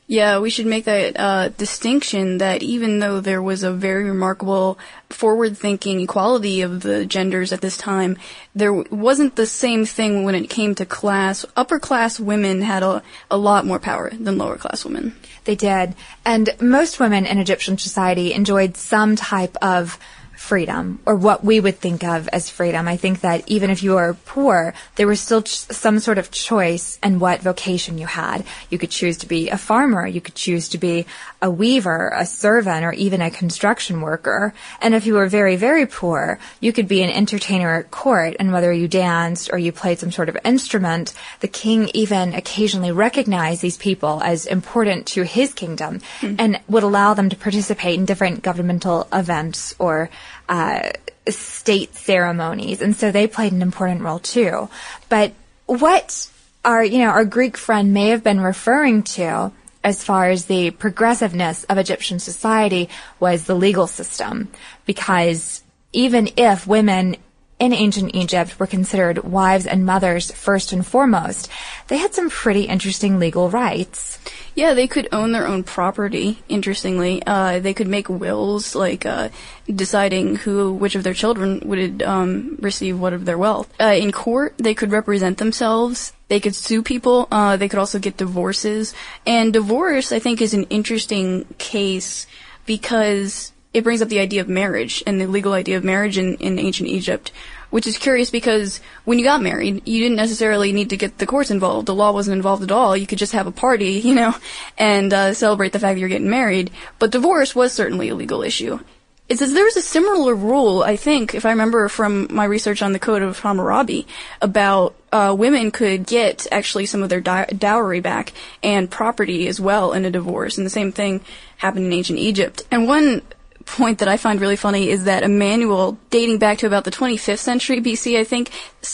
Yeah, 0.07 0.37
we 0.37 0.51
should 0.51 0.67
make 0.67 0.85
that 0.85 1.19
uh, 1.19 1.49
distinction 1.49 2.37
that 2.37 2.61
even 2.61 2.99
though 2.99 3.21
there 3.21 3.41
was 3.41 3.63
a 3.63 3.71
very 3.71 4.03
remarkable 4.03 4.77
forward-thinking 5.09 5.99
equality 5.99 6.61
of 6.61 6.83
the 6.83 7.07
genders 7.07 7.51
at 7.51 7.61
this 7.61 7.75
time, 7.75 8.17
there 8.53 8.71
wasn't 8.71 9.35
the 9.35 9.47
same 9.47 9.83
thing 9.83 10.23
when 10.23 10.35
it 10.35 10.47
came 10.47 10.75
to 10.75 10.85
class. 10.85 11.43
Upper 11.55 11.79
class 11.79 12.19
women 12.19 12.61
had 12.61 12.83
a, 12.83 13.01
a 13.31 13.37
lot 13.37 13.65
more 13.65 13.79
power 13.79 14.11
than 14.11 14.37
lower 14.37 14.57
class 14.57 14.85
women. 14.85 15.15
They 15.45 15.55
did. 15.55 15.95
And 16.23 16.51
most 16.61 16.99
women 16.99 17.25
in 17.25 17.39
Egyptian 17.39 17.79
society 17.79 18.31
enjoyed 18.31 18.77
some 18.77 19.15
type 19.15 19.57
of 19.59 19.97
freedom 20.35 20.99
or 21.05 21.15
what 21.15 21.43
we 21.43 21.59
would 21.59 21.79
think 21.79 22.03
of 22.03 22.27
as 22.29 22.49
freedom. 22.49 22.87
I 22.87 22.97
think 22.97 23.21
that 23.21 23.43
even 23.47 23.69
if 23.69 23.83
you 23.83 23.95
were 23.95 24.15
poor, 24.25 24.73
there 24.95 25.07
was 25.07 25.19
still 25.19 25.41
ch- 25.41 25.65
some 25.71 25.99
sort 25.99 26.17
of 26.17 26.31
choice 26.31 26.99
in 27.03 27.19
what 27.19 27.41
vocation 27.41 27.97
you 27.97 28.07
had. 28.07 28.43
You 28.69 28.77
could 28.77 28.91
choose 28.91 29.17
to 29.17 29.27
be 29.27 29.49
a 29.49 29.57
farmer, 29.57 30.05
you 30.05 30.21
could 30.21 30.35
choose 30.35 30.69
to 30.69 30.77
be 30.77 31.05
a 31.41 31.49
weaver, 31.49 32.11
a 32.15 32.25
servant, 32.25 32.85
or 32.85 32.93
even 32.93 33.21
a 33.21 33.31
construction 33.31 34.01
worker. 34.01 34.53
And 34.81 34.93
if 34.93 35.05
you 35.05 35.13
were 35.13 35.27
very, 35.27 35.55
very 35.55 35.85
poor, 35.85 36.39
you 36.59 36.73
could 36.73 36.87
be 36.87 37.03
an 37.03 37.09
entertainer 37.09 37.79
at 37.79 37.91
court, 37.91 38.35
and 38.39 38.51
whether 38.51 38.71
you 38.71 38.87
danced 38.87 39.49
or 39.51 39.57
you 39.57 39.71
played 39.71 39.99
some 39.99 40.11
sort 40.11 40.29
of 40.29 40.37
instrument, 40.43 41.13
the 41.39 41.47
king 41.47 41.89
even 41.93 42.33
occasionally 42.33 42.91
recognized 42.91 43.61
these 43.61 43.77
people 43.77 44.21
as 44.23 44.45
important 44.45 45.07
to 45.07 45.23
his 45.23 45.53
kingdom 45.53 46.01
mm-hmm. 46.19 46.35
and 46.39 46.59
would 46.67 46.83
allow 46.83 47.13
them 47.13 47.29
to 47.29 47.35
participate 47.35 47.97
in 47.99 48.05
different 48.05 48.41
governmental 48.41 49.07
events 49.13 49.75
or 49.79 50.09
uh, 50.49 50.89
state 51.27 51.95
ceremonies, 51.95 52.81
and 52.81 52.95
so 52.95 53.11
they 53.11 53.27
played 53.27 53.53
an 53.53 53.61
important 53.61 54.01
role 54.01 54.19
too. 54.19 54.69
But 55.09 55.33
what 55.65 56.29
our, 56.63 56.83
you 56.83 56.99
know, 56.99 57.09
our 57.09 57.25
Greek 57.25 57.57
friend 57.57 57.93
may 57.93 58.09
have 58.09 58.23
been 58.23 58.39
referring 58.39 59.03
to 59.03 59.51
as 59.83 60.03
far 60.03 60.29
as 60.29 60.45
the 60.45 60.71
progressiveness 60.71 61.63
of 61.65 61.77
Egyptian 61.77 62.19
society 62.19 62.89
was 63.19 63.43
the 63.43 63.55
legal 63.55 63.87
system, 63.87 64.49
because 64.85 65.63
even 65.93 66.29
if 66.37 66.65
women 66.65 67.15
in 67.57 67.73
ancient 67.73 68.13
Egypt 68.13 68.59
were 68.59 68.67
considered 68.67 69.23
wives 69.23 69.65
and 69.65 69.85
mothers 69.85 70.29
first 70.31 70.73
and 70.73 70.85
foremost, 70.85 71.49
they 71.87 71.97
had 71.97 72.13
some 72.13 72.29
pretty 72.29 72.63
interesting 72.63 73.17
legal 73.17 73.49
rights. 73.49 74.19
Yeah, 74.55 74.73
they 74.73 74.87
could 74.87 75.07
own 75.11 75.31
their 75.31 75.47
own 75.47 75.63
property. 75.63 76.43
Interestingly, 76.49 77.23
uh, 77.25 77.59
they 77.59 77.73
could 77.73 77.87
make 77.87 78.09
wills, 78.09 78.75
like 78.75 79.05
uh, 79.05 79.29
deciding 79.73 80.35
who, 80.37 80.73
which 80.73 80.95
of 80.95 81.03
their 81.03 81.13
children 81.13 81.61
would 81.65 82.03
um, 82.03 82.57
receive 82.59 82.99
what 82.99 83.13
of 83.13 83.23
their 83.23 83.37
wealth. 83.37 83.73
Uh, 83.79 83.95
in 83.97 84.11
court, 84.11 84.57
they 84.57 84.73
could 84.73 84.91
represent 84.91 85.37
themselves. 85.37 86.11
They 86.27 86.41
could 86.41 86.55
sue 86.55 86.83
people. 86.83 87.27
Uh, 87.31 87.55
they 87.55 87.69
could 87.69 87.79
also 87.79 87.99
get 87.99 88.17
divorces. 88.17 88.93
And 89.25 89.53
divorce, 89.53 90.11
I 90.11 90.19
think, 90.19 90.41
is 90.41 90.53
an 90.53 90.63
interesting 90.65 91.45
case 91.57 92.27
because 92.65 93.53
it 93.75 93.83
brings 93.83 94.01
up 94.01 94.07
the 94.07 94.19
idea 94.19 94.39
of 94.39 94.47
marriage 94.47 95.03
and 95.05 95.19
the 95.19 95.27
legal 95.27 95.51
idea 95.51 95.75
of 95.75 95.83
marriage 95.83 96.17
in, 96.17 96.35
in 96.35 96.57
ancient 96.57 96.87
Egypt, 96.87 97.33
which 97.71 97.85
is 97.85 97.97
curious 97.97 98.29
because 98.29 98.79
when 99.03 99.19
you 99.19 99.25
got 99.25 99.41
married, 99.41 99.85
you 99.85 100.01
didn't 100.01 100.15
necessarily 100.15 100.71
need 100.71 100.91
to 100.91 100.97
get 100.97 101.17
the 101.17 101.25
courts 101.25 101.51
involved. 101.51 101.85
The 101.85 101.93
law 101.93 102.13
wasn't 102.13 102.37
involved 102.37 102.63
at 102.63 102.71
all. 102.71 102.95
You 102.95 103.05
could 103.05 103.17
just 103.17 103.33
have 103.33 103.47
a 103.47 103.51
party, 103.51 103.99
you 104.05 104.15
know, 104.15 104.33
and 104.77 105.11
uh, 105.11 105.33
celebrate 105.33 105.73
the 105.73 105.79
fact 105.79 105.95
that 105.95 105.99
you're 105.99 106.07
getting 106.07 106.29
married. 106.29 106.71
But 106.99 107.11
divorce 107.11 107.53
was 107.53 107.73
certainly 107.73 108.07
a 108.07 108.15
legal 108.15 108.43
issue. 108.43 108.79
It 109.27 109.39
says 109.39 109.51
there 109.51 109.65
was 109.65 109.75
a 109.75 109.81
similar 109.81 110.33
rule, 110.33 110.83
I 110.83 110.95
think, 110.95 111.35
if 111.35 111.45
I 111.45 111.49
remember 111.49 111.89
from 111.89 112.27
my 112.29 112.45
research 112.45 112.81
on 112.81 112.93
the 112.93 112.99
Code 112.99 113.23
of 113.23 113.39
Hammurabi, 113.39 114.07
about 114.41 114.95
uh, 115.11 115.35
women 115.37 115.71
could 115.71 116.05
get 116.05 116.47
actually 116.49 116.85
some 116.85 117.03
of 117.03 117.09
their 117.09 117.21
di- 117.21 117.47
dowry 117.57 117.99
back 117.99 118.31
and 118.63 118.89
property 118.89 119.49
as 119.49 119.59
well 119.59 119.91
in 119.91 120.05
a 120.05 120.11
divorce. 120.11 120.57
And 120.57 120.65
the 120.65 120.69
same 120.69 120.93
thing 120.93 121.21
happened 121.57 121.87
in 121.87 121.93
ancient 121.93 122.19
Egypt. 122.19 122.61
And 122.71 122.87
one 122.87 123.23
point 123.65 123.99
that 123.99 124.07
I 124.07 124.17
find 124.17 124.39
really 124.39 124.55
funny 124.55 124.89
is 124.89 125.05
that 125.05 125.23
a 125.23 125.27
manual 125.27 125.97
dating 126.09 126.37
back 126.37 126.59
to 126.59 126.67
about 126.67 126.83
the 126.83 126.91
25th 126.91 127.39
century 127.39 127.81
BC, 127.81 128.17
I 128.17 128.23
think, 128.23 128.51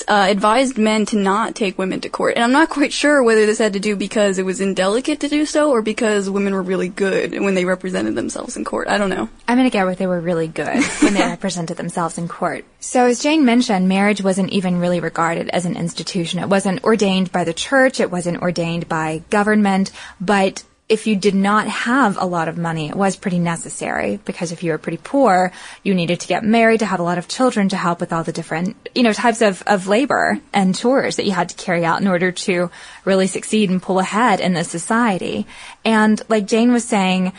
uh, 0.07 0.27
advised 0.29 0.77
men 0.77 1.05
to 1.07 1.17
not 1.17 1.55
take 1.55 1.77
women 1.77 2.01
to 2.01 2.09
court. 2.09 2.35
And 2.35 2.43
I'm 2.43 2.51
not 2.51 2.69
quite 2.69 2.93
sure 2.93 3.21
whether 3.21 3.45
this 3.45 3.59
had 3.59 3.73
to 3.73 3.79
do 3.79 3.95
because 3.95 4.37
it 4.37 4.45
was 4.45 4.61
indelicate 4.61 5.19
to 5.21 5.27
do 5.27 5.45
so 5.45 5.71
or 5.71 5.81
because 5.81 6.29
women 6.29 6.53
were 6.53 6.61
really 6.61 6.87
good 6.87 7.39
when 7.39 7.53
they 7.53 7.65
represented 7.65 8.15
themselves 8.15 8.55
in 8.55 8.63
court. 8.63 8.87
I 8.87 8.97
don't 8.97 9.09
know. 9.09 9.29
I'm 9.47 9.57
going 9.57 9.69
to 9.69 9.73
get 9.73 9.85
where 9.85 9.95
they 9.95 10.07
were 10.07 10.21
really 10.21 10.47
good 10.47 10.83
when 11.01 11.13
they 11.13 11.21
represented 11.27 11.77
themselves 11.77 12.17
in 12.17 12.27
court. 12.27 12.65
So 12.79 13.05
as 13.05 13.21
Jane 13.21 13.45
mentioned, 13.45 13.89
marriage 13.89 14.23
wasn't 14.23 14.51
even 14.51 14.79
really 14.79 14.99
regarded 14.99 15.49
as 15.49 15.65
an 15.65 15.75
institution. 15.75 16.39
It 16.39 16.49
wasn't 16.49 16.83
ordained 16.83 17.31
by 17.31 17.43
the 17.43 17.53
church. 17.53 17.99
It 17.99 18.11
wasn't 18.11 18.41
ordained 18.41 18.87
by 18.87 19.23
government, 19.29 19.91
but 20.19 20.63
if 20.91 21.07
you 21.07 21.15
did 21.15 21.33
not 21.33 21.69
have 21.69 22.17
a 22.17 22.25
lot 22.25 22.49
of 22.49 22.57
money, 22.57 22.89
it 22.89 22.95
was 22.97 23.15
pretty 23.15 23.39
necessary 23.39 24.19
because 24.25 24.51
if 24.51 24.61
you 24.61 24.73
were 24.73 24.77
pretty 24.77 24.97
poor, 25.01 25.53
you 25.83 25.93
needed 25.93 26.19
to 26.19 26.27
get 26.27 26.43
married 26.43 26.81
to 26.81 26.85
have 26.85 26.99
a 26.99 27.03
lot 27.03 27.17
of 27.17 27.29
children 27.29 27.69
to 27.69 27.77
help 27.77 28.01
with 28.01 28.11
all 28.11 28.25
the 28.25 28.33
different, 28.33 28.75
you 28.93 29.01
know, 29.01 29.13
types 29.13 29.41
of, 29.41 29.63
of 29.67 29.87
labor 29.87 30.37
and 30.51 30.75
chores 30.75 31.15
that 31.15 31.25
you 31.25 31.31
had 31.31 31.47
to 31.47 31.55
carry 31.55 31.85
out 31.85 32.01
in 32.01 32.09
order 32.09 32.33
to 32.33 32.69
really 33.05 33.27
succeed 33.27 33.69
and 33.69 33.81
pull 33.81 33.99
ahead 33.99 34.41
in 34.41 34.51
this 34.51 34.67
society. 34.67 35.47
And 35.85 36.21
like 36.27 36.45
Jane 36.45 36.73
was 36.73 36.83
saying, 36.83 37.31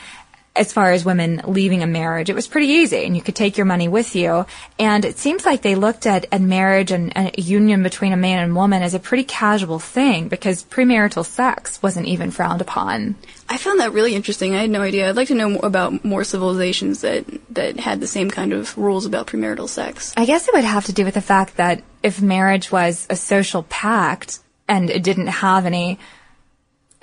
as 0.54 0.73
far 0.73 0.92
as 0.92 1.04
women 1.04 1.40
leaving 1.47 1.82
a 1.82 1.87
marriage, 1.87 2.28
it 2.28 2.35
was 2.35 2.47
pretty 2.47 2.66
easy 2.66 3.04
and 3.04 3.16
you 3.16 3.23
could 3.23 3.35
take 3.35 3.56
your 3.56 3.64
money 3.64 3.88
with 3.88 4.14
you. 4.14 4.44
And 4.78 5.04
it 5.04 5.18
seems 5.18 5.47
like 5.47 5.62
they 5.62 5.75
looked 5.75 6.06
at, 6.06 6.26
at 6.30 6.42
marriage 6.42 6.90
and, 6.90 7.16
and 7.16 7.30
a 7.37 7.40
union 7.40 7.82
between 7.82 8.12
a 8.12 8.18
man 8.18 8.42
and 8.44 8.54
woman 8.54 8.82
as 8.82 8.92
a 8.92 8.99
pretty 8.99 9.25
casual 9.25 9.78
thing 9.78 10.28
because 10.28 10.62
premarital 10.64 11.25
sex 11.25 11.82
wasn't 11.82 12.06
even 12.06 12.30
frowned 12.30 12.61
upon. 12.61 13.16
I 13.49 13.56
found 13.56 13.80
that 13.80 13.92
really 13.92 14.14
interesting. 14.14 14.54
I 14.54 14.61
had 14.61 14.71
no 14.71 14.82
idea. 14.82 15.09
I'd 15.09 15.16
like 15.16 15.28
to 15.28 15.35
know 15.35 15.49
more 15.49 15.64
about 15.64 16.04
more 16.04 16.25
civilizations 16.25 17.00
that, 17.00 17.25
that 17.54 17.80
had 17.80 18.00
the 18.00 18.06
same 18.06 18.30
kind 18.30 18.52
of 18.52 18.76
rules 18.76 19.06
about 19.06 19.28
premarital 19.28 19.68
sex. 19.68 20.12
I 20.16 20.26
guess 20.26 20.49
it 20.49 20.54
would 20.54 20.64
have 20.64 20.85
to 20.87 20.92
do 20.92 21.04
with 21.04 21.14
the 21.14 21.23
fact 21.23 21.56
that 21.56 21.82
if 22.02 22.21
marriage 22.21 22.71
was 22.71 23.06
a 23.09 23.16
social 23.16 23.62
pact 23.64 24.40
and 24.68 24.90
it 24.90 25.02
didn't 25.02 25.28
have 25.28 25.64
any 25.64 25.99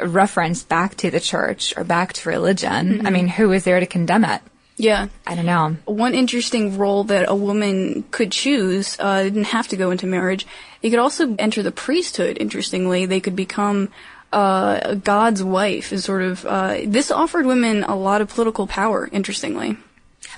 reference 0.04 0.64
back 0.64 0.96
to 0.98 1.12
the 1.12 1.20
church 1.20 1.74
or 1.78 1.84
back 1.84 2.14
to 2.14 2.30
religion, 2.30 2.98
mm-hmm. 2.98 3.08
I 3.08 3.10
mean, 3.10 3.28
who 3.28 3.52
is 3.52 3.64
there 3.64 3.80
to 3.80 3.86
condemn 3.86 4.26
it? 4.26 4.42
Yeah. 4.78 5.08
I 5.28 5.36
don't 5.36 5.46
know. 5.46 5.76
One 5.86 6.14
interesting 6.14 6.78
role 6.78 7.04
that 7.06 7.28
a 7.28 7.36
woman 7.36 8.06
could 8.12 8.32
choose, 8.32 8.96
uh, 8.98 9.24
didn't 9.24 9.46
have 9.46 9.68
to 9.70 9.78
go 9.78 9.92
into 9.92 10.08
marriage. 10.08 10.48
They 10.82 10.90
could 10.90 11.00
also 11.00 11.36
enter 11.38 11.62
the 11.62 11.72
priesthood, 11.72 12.38
interestingly. 12.40 13.06
They 13.06 13.20
could 13.20 13.36
become 13.36 13.90
uh, 14.32 14.94
God's 14.96 15.44
wife 15.44 15.92
is 15.92 16.06
sort 16.06 16.22
of, 16.22 16.46
uh, 16.46 16.78
this 16.86 17.12
offered 17.12 17.46
women 17.46 17.84
a 17.84 17.96
lot 17.96 18.22
of 18.22 18.30
political 18.30 18.68
power, 18.68 19.10
interestingly. 19.12 19.78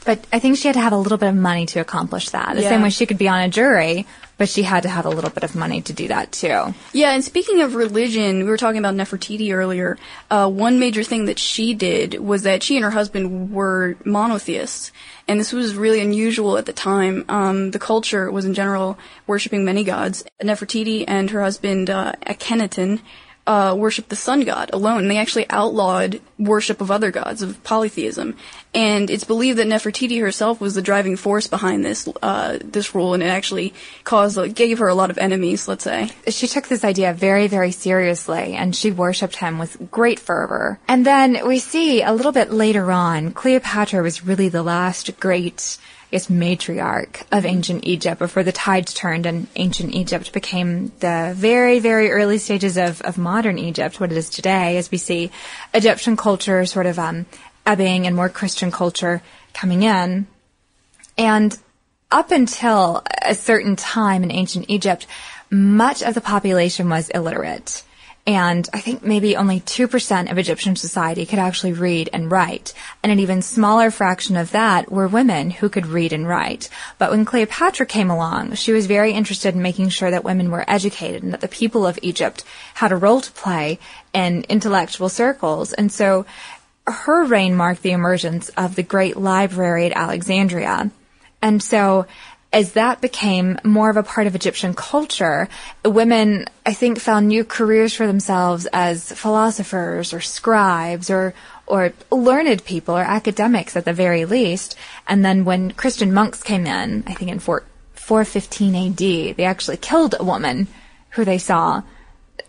But 0.04 0.26
I 0.34 0.40
think 0.40 0.58
she 0.58 0.68
had 0.68 0.74
to 0.74 0.82
have 0.82 0.94
a 0.94 0.98
little 0.98 1.18
bit 1.18 1.30
of 1.30 1.36
money 1.36 1.68
to 1.68 1.80
accomplish 1.80 2.30
that. 2.30 2.56
The 2.56 2.64
yeah. 2.64 2.70
same 2.70 2.82
way 2.82 2.90
she 2.90 3.06
could 3.06 3.20
be 3.20 3.28
on 3.28 3.42
a 3.42 3.50
jury, 3.50 4.08
but 4.38 4.50
she 4.50 4.64
had 4.64 4.84
to 4.84 4.90
have 4.90 5.06
a 5.06 5.10
little 5.10 5.30
bit 5.30 5.44
of 5.44 5.56
money 5.56 5.82
to 5.84 5.94
do 5.94 6.08
that 6.08 6.32
too. 6.32 6.74
Yeah, 6.94 7.12
and 7.12 7.24
speaking 7.24 7.62
of 7.62 7.76
religion, 7.76 8.40
we 8.40 8.46
were 8.46 8.58
talking 8.58 8.80
about 8.80 8.96
Nefertiti 8.96 9.54
earlier. 9.54 10.00
Uh, 10.32 10.50
one 10.50 10.80
major 10.80 11.04
thing 11.04 11.26
that 11.26 11.38
she 11.38 11.76
did 11.76 12.20
was 12.20 12.42
that 12.44 12.64
she 12.64 12.76
and 12.76 12.84
her 12.84 12.90
husband 12.90 13.54
were 13.54 13.96
monotheists, 14.04 14.92
and 15.28 15.40
this 15.40 15.54
was 15.54 15.76
really 15.76 16.02
unusual 16.02 16.58
at 16.58 16.66
the 16.66 16.74
time. 16.74 17.24
Um, 17.30 17.70
the 17.70 17.78
culture 17.78 18.32
was 18.32 18.46
in 18.46 18.56
general 18.56 18.98
worshiping 19.28 19.64
many 19.64 19.84
gods. 19.84 20.24
Nefertiti 20.42 21.06
and 21.08 21.30
her 21.30 21.44
husband 21.44 21.92
uh, 21.92 22.14
Akhenaten 22.26 23.02
uh, 23.48 23.76
worship 23.78 24.10
the 24.10 24.16
sun 24.16 24.42
god 24.42 24.70
alone. 24.74 25.00
And 25.00 25.12
they 25.12 25.18
actually 25.18 25.50
outlawed 25.50 26.22
worship 26.38 26.82
of 26.82 26.92
other 26.92 27.12
gods, 27.12 27.42
of 27.42 27.64
polytheism. 27.64 28.36
And 28.74 29.10
it's 29.10 29.24
believed 29.24 29.58
that 29.60 29.68
Nefertiti 29.68 30.22
herself 30.22 30.62
was 30.62 30.76
the 30.76 30.82
driving 30.82 31.18
force 31.18 31.48
behind 31.48 31.84
this 31.84 32.08
uh, 32.22 32.58
this 32.64 32.96
rule, 32.96 33.14
and 33.14 33.22
it 33.22 33.28
actually 33.28 33.74
caused 34.04 34.56
gave 34.56 34.80
her 34.80 34.88
a 34.88 34.96
lot 34.96 35.10
of 35.10 35.18
enemies. 35.18 35.68
Let's 35.68 35.84
say 35.84 36.12
she 36.28 36.48
took 36.48 36.68
this 36.68 36.84
idea 36.84 37.14
very 37.14 37.48
very 37.48 37.72
seriously, 37.72 38.54
and 38.56 38.76
she 38.76 38.92
worshipped 38.92 39.38
him 39.38 39.60
with 39.60 39.92
great 39.92 40.20
fervor. 40.20 40.80
And 40.88 41.06
then 41.06 41.46
we 41.46 41.60
see 41.60 42.02
a 42.02 42.14
little 42.14 42.32
bit 42.32 42.52
later 42.52 42.92
on, 42.92 43.32
Cleopatra 43.32 44.02
was 44.02 44.26
really 44.26 44.50
the 44.50 44.64
last 44.64 45.20
great 45.20 45.78
guess, 46.12 46.28
matriarch 46.28 47.24
of 47.32 47.46
ancient 47.46 47.86
Egypt 47.86 48.20
before 48.20 48.44
the 48.44 48.52
tides 48.52 48.94
turned 48.94 49.26
and 49.26 49.48
ancient 49.56 49.94
Egypt 49.94 50.34
became 50.34 50.92
the 51.00 51.34
very, 51.36 51.80
very 51.80 52.12
early 52.12 52.38
stages 52.38 52.78
of, 52.78 53.02
of 53.02 53.18
modern 53.18 53.58
Egypt, 53.58 54.00
what 54.00 54.12
it 54.12 54.18
is 54.18 54.30
today, 54.30 54.78
as 54.78 54.92
we 54.92 54.98
see 54.98 55.32
Egyptian 55.74 56.18
culture 56.18 56.66
sort 56.66 56.86
of 56.86 57.00
um, 57.00 57.26
ebbing 57.66 58.08
and 58.08 58.16
more 58.16 58.30
Christian 58.30 58.72
culture 58.72 59.22
coming 59.54 59.84
in. 59.84 60.28
And 61.18 61.58
up 62.12 62.32
until 62.32 63.04
a 63.22 63.36
certain 63.36 63.76
time 63.76 64.24
in 64.24 64.32
ancient 64.32 64.66
Egypt, 64.70 65.08
much 65.50 66.02
of 66.04 66.14
the 66.14 66.22
population 66.22 66.90
was 66.90 67.10
illiterate. 67.10 67.84
And 68.28 68.70
I 68.72 68.80
think 68.80 69.04
maybe 69.04 69.36
only 69.36 69.62
2% 69.62 70.32
of 70.32 70.38
Egyptian 70.38 70.76
society 70.76 71.26
could 71.26 71.40
actually 71.40 71.74
read 71.74 72.10
and 72.14 72.30
write. 72.30 72.74
And 73.02 73.12
an 73.12 73.20
even 73.20 73.42
smaller 73.42 73.90
fraction 73.90 74.38
of 74.38 74.52
that 74.52 74.92
were 74.92 75.08
women 75.08 75.50
who 75.50 75.70
could 75.70 75.88
read 75.88 76.14
and 76.14 76.28
write. 76.28 76.70
But 77.00 77.10
when 77.10 77.26
Cleopatra 77.26 77.88
came 77.88 78.12
along, 78.12 78.54
she 78.54 78.74
was 78.74 78.86
very 78.86 79.14
interested 79.14 79.56
in 79.56 79.62
making 79.64 79.90
sure 79.90 80.12
that 80.12 80.24
women 80.24 80.52
were 80.52 80.70
educated 80.70 81.24
and 81.24 81.34
that 81.34 81.42
the 81.42 81.48
people 81.48 81.88
of 81.88 81.98
Egypt 82.04 82.44
had 82.76 82.92
a 82.92 82.98
role 82.98 83.22
to 83.22 83.32
play 83.32 83.80
in 84.14 84.46
intellectual 84.50 85.10
circles. 85.10 85.74
And 85.74 85.92
so 85.92 86.26
her 86.86 87.24
reign 87.24 87.56
marked 87.56 87.82
the 87.82 87.92
emergence 87.92 88.50
of 88.50 88.76
the 88.76 88.84
great 88.84 89.18
library 89.18 89.88
at 89.88 89.98
Alexandria. 89.98 90.92
And 91.42 91.62
so 91.64 92.06
as 92.54 92.74
that 92.74 93.00
became 93.00 93.58
more 93.64 93.90
of 93.90 93.98
a 93.98 94.04
part 94.04 94.28
of 94.28 94.36
Egyptian 94.36 94.74
culture, 94.74 95.48
women, 95.86 96.46
I 96.66 96.74
think, 96.74 97.00
found 97.00 97.28
new 97.28 97.46
careers 97.46 97.94
for 97.94 98.06
themselves 98.06 98.68
as 98.74 99.12
philosophers 99.12 100.14
or 100.14 100.20
scribes 100.20 101.10
or 101.10 101.34
or 101.68 101.94
learned 102.12 102.66
people 102.66 102.98
or 102.98 103.04
academics 103.04 103.78
at 103.78 103.86
the 103.86 103.94
very 103.94 104.26
least. 104.26 104.76
And 105.08 105.24
then 105.24 105.46
when 105.46 105.72
Christian 105.72 106.14
monks 106.14 106.44
came 106.44 106.66
in, 106.66 107.06
I 107.08 107.14
think 107.14 107.32
in 107.32 107.40
4, 107.40 107.64
415 107.94 108.76
AD, 108.76 109.38
they 109.38 109.46
actually 109.46 109.78
killed 109.78 110.14
a 110.20 110.24
woman 110.24 110.68
who 111.12 111.24
they 111.24 111.38
saw 111.38 111.84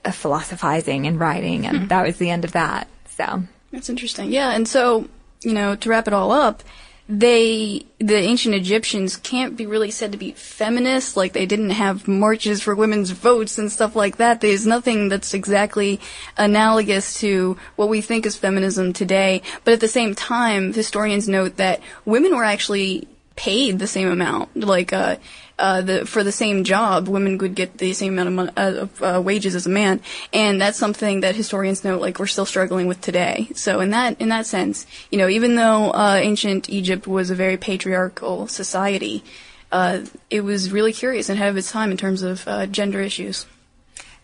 uh, 0.05 0.11
philosophizing 0.11 1.07
and 1.07 1.21
writing, 1.21 1.67
and 1.67 1.77
mm-hmm. 1.77 1.87
that 1.89 2.05
was 2.05 2.17
the 2.17 2.31
end 2.31 2.45
of 2.45 2.53
that. 2.53 2.89
So 3.17 3.45
that's 3.71 3.89
interesting. 3.89 4.33
Yeah, 4.33 4.51
and 4.51 4.67
so 4.67 5.09
you 5.45 5.53
know, 5.53 5.77
to 5.77 5.89
wrap 5.89 6.09
it 6.09 6.15
all 6.15 6.33
up, 6.33 6.63
they, 7.09 7.85
the 7.99 8.17
ancient 8.17 8.55
Egyptians 8.55 9.17
can't 9.17 9.57
be 9.57 9.67
really 9.67 9.91
said 9.91 10.13
to 10.13 10.19
be 10.19 10.33
feminist, 10.33 11.17
like 11.17 11.33
they 11.33 11.47
didn't 11.47 11.71
have 11.71 12.07
marches 12.07 12.63
for 12.63 12.75
women's 12.75 13.11
votes 13.11 13.59
and 13.59 13.71
stuff 13.71 13.97
like 13.97 14.17
that. 14.17 14.41
There's 14.41 14.67
nothing 14.67 15.09
that's 15.09 15.35
exactly 15.35 16.01
analogous 16.37 17.21
to 17.21 17.57
what 17.77 17.89
we 17.89 18.01
think 18.01 18.25
is 18.25 18.37
feminism 18.37 18.93
today. 18.93 19.43
But 19.65 19.75
at 19.75 19.81
the 19.81 19.89
same 19.89 20.15
time, 20.15 20.73
historians 20.73 21.29
note 21.29 21.57
that 21.57 21.81
women 22.05 22.37
were 22.37 22.45
actually 22.45 23.09
paid 23.43 23.81
the 23.81 23.89
same 23.89 24.09
amount. 24.09 24.57
Like, 24.57 24.93
uh, 24.93 25.17
uh, 25.59 25.81
the, 25.81 26.07
for 26.07 26.23
the 26.23 26.31
same 26.31 26.63
job, 26.63 27.09
women 27.09 27.39
would 27.39 27.57
get 27.57 27.79
the 27.79 27.93
same 27.93 28.17
amount 28.17 28.51
of, 28.51 28.57
uh, 28.57 28.81
of 28.83 29.03
uh, 29.03 29.21
wages 29.21 29.57
as 29.57 29.67
a 29.67 29.71
man, 29.71 30.01
and 30.33 30.61
that's 30.61 30.79
something 30.79 31.23
that 31.23 31.35
historians 31.35 31.83
note 31.83 32.01
like 32.01 32.21
we're 32.21 32.27
still 32.29 32.47
struggling 32.47 32.87
with 32.87 33.01
today. 33.01 33.49
So 33.55 33.81
in 33.81 33.91
that 33.91 34.21
in 34.21 34.29
that 34.29 34.47
sense, 34.47 34.87
you 35.11 35.19
know, 35.19 35.29
even 35.29 35.57
though 35.57 35.91
uh, 35.91 36.21
ancient 36.23 36.71
Egypt 36.71 37.07
was 37.07 37.31
a 37.31 37.35
very 37.35 37.57
patriarchal 37.57 38.47
society, 38.47 39.25
uh, 39.73 40.01
it 40.31 40.43
was 40.43 40.71
really 40.71 40.93
curious 40.93 41.29
and 41.29 41.37
ahead 41.37 41.51
of 41.51 41.57
its 41.57 41.73
time 41.73 41.91
in 41.91 41.97
terms 41.97 42.23
of 42.23 42.47
uh, 42.47 42.67
gender 42.67 43.01
issues. 43.01 43.47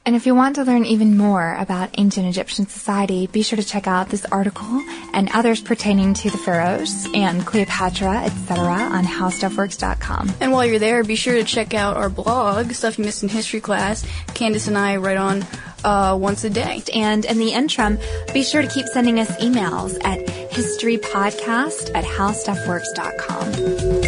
And 0.08 0.16
if 0.16 0.24
you 0.24 0.34
want 0.34 0.54
to 0.54 0.64
learn 0.64 0.86
even 0.86 1.18
more 1.18 1.54
about 1.56 1.90
ancient 1.98 2.26
Egyptian 2.26 2.66
society, 2.66 3.26
be 3.26 3.42
sure 3.42 3.58
to 3.58 3.62
check 3.62 3.86
out 3.86 4.08
this 4.08 4.24
article 4.24 4.82
and 5.12 5.28
others 5.34 5.60
pertaining 5.60 6.14
to 6.14 6.30
the 6.30 6.38
pharaohs 6.38 7.06
and 7.12 7.44
Cleopatra, 7.44 8.22
etc. 8.22 8.68
on 8.68 9.04
howstuffworks.com. 9.04 10.32
And 10.40 10.50
while 10.50 10.64
you're 10.64 10.78
there, 10.78 11.04
be 11.04 11.14
sure 11.14 11.34
to 11.34 11.44
check 11.44 11.74
out 11.74 11.98
our 11.98 12.08
blog, 12.08 12.72
Stuff 12.72 12.96
You 12.96 13.04
Missed 13.04 13.22
in 13.22 13.28
History 13.28 13.60
Class. 13.60 14.02
Candace 14.32 14.66
and 14.66 14.78
I 14.78 14.96
write 14.96 15.18
on 15.18 15.44
uh, 15.84 16.16
once 16.18 16.42
a 16.42 16.48
day. 16.48 16.82
And 16.94 17.26
in 17.26 17.36
the 17.36 17.52
interim, 17.52 17.98
be 18.32 18.42
sure 18.42 18.62
to 18.62 18.68
keep 18.68 18.86
sending 18.86 19.20
us 19.20 19.30
emails 19.42 20.02
at 20.06 20.26
historypodcast 20.26 21.94
at 21.94 22.04
howstuffworks.com. 22.04 24.07